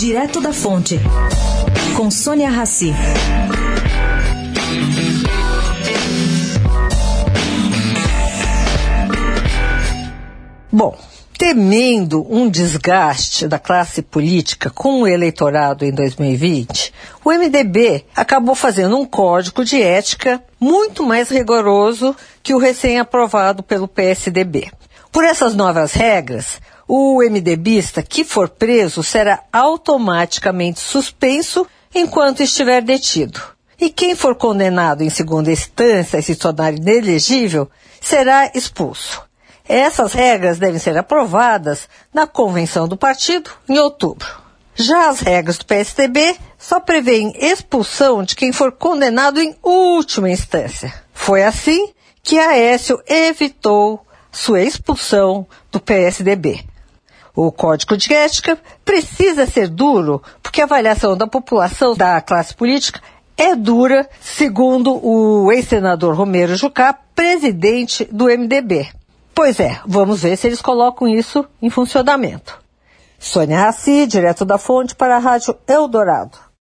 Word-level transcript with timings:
Direto 0.00 0.40
da 0.40 0.50
Fonte, 0.50 0.98
com 1.94 2.10
Sônia 2.10 2.48
Rassi. 2.48 2.90
Bom, 10.72 10.98
temendo 11.36 12.26
um 12.30 12.48
desgaste 12.48 13.46
da 13.46 13.58
classe 13.58 14.00
política 14.00 14.70
com 14.70 15.02
o 15.02 15.06
eleitorado 15.06 15.84
em 15.84 15.92
2020, 15.92 16.94
o 17.22 17.30
MDB 17.30 18.06
acabou 18.16 18.54
fazendo 18.54 18.96
um 18.96 19.04
código 19.04 19.66
de 19.66 19.82
ética 19.82 20.42
muito 20.58 21.04
mais 21.04 21.28
rigoroso 21.28 22.16
que 22.42 22.54
o 22.54 22.58
recém-aprovado 22.58 23.62
pelo 23.62 23.86
PSDB. 23.86 24.70
Por 25.12 25.24
essas 25.24 25.54
novas 25.54 25.92
regras, 25.92 26.58
o 26.92 27.22
MDBista 27.22 28.02
que 28.02 28.24
for 28.24 28.48
preso 28.48 29.00
será 29.04 29.44
automaticamente 29.52 30.80
suspenso 30.80 31.64
enquanto 31.94 32.42
estiver 32.42 32.82
detido. 32.82 33.40
E 33.78 33.90
quem 33.90 34.16
for 34.16 34.34
condenado 34.34 35.02
em 35.04 35.08
segunda 35.08 35.52
instância 35.52 36.18
e 36.18 36.22
se 36.22 36.34
tornar 36.34 36.74
inelegível 36.74 37.70
será 38.00 38.50
expulso. 38.56 39.22
Essas 39.68 40.14
regras 40.14 40.58
devem 40.58 40.80
ser 40.80 40.98
aprovadas 40.98 41.88
na 42.12 42.26
convenção 42.26 42.88
do 42.88 42.96
partido 42.96 43.52
em 43.68 43.78
outubro. 43.78 44.28
Já 44.74 45.10
as 45.10 45.20
regras 45.20 45.58
do 45.58 45.66
PSDB 45.66 46.36
só 46.58 46.80
prevêem 46.80 47.32
expulsão 47.38 48.24
de 48.24 48.34
quem 48.34 48.50
for 48.52 48.72
condenado 48.72 49.40
em 49.40 49.54
última 49.62 50.28
instância. 50.28 50.92
Foi 51.14 51.44
assim 51.44 51.92
que 52.20 52.36
Aécio 52.36 53.00
evitou 53.06 54.04
sua 54.32 54.60
expulsão 54.60 55.46
do 55.70 55.78
PSDB. 55.78 56.68
O 57.34 57.52
código 57.52 57.96
de 57.96 58.12
ética 58.12 58.58
precisa 58.84 59.46
ser 59.46 59.68
duro 59.68 60.22
porque 60.42 60.60
a 60.60 60.64
avaliação 60.64 61.16
da 61.16 61.26
população 61.26 61.94
da 61.94 62.20
classe 62.20 62.54
política 62.54 63.00
é 63.36 63.56
dura, 63.56 64.08
segundo 64.20 65.00
o 65.02 65.50
ex-senador 65.50 66.14
Romero 66.14 66.56
Jucá, 66.56 66.92
presidente 67.14 68.04
do 68.12 68.26
MDB. 68.26 68.88
Pois 69.34 69.58
é, 69.58 69.80
vamos 69.86 70.22
ver 70.22 70.36
se 70.36 70.46
eles 70.46 70.60
colocam 70.60 71.08
isso 71.08 71.46
em 71.62 71.70
funcionamento. 71.70 72.60
Sônia 73.18 73.58
Raci, 73.58 74.06
direto 74.06 74.44
da 74.44 74.58
fonte 74.58 74.94
para 74.94 75.16
a 75.16 75.18
Rádio 75.18 75.56
Eldorado. 75.66 76.49